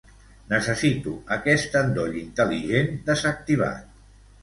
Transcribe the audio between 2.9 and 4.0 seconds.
desactivat.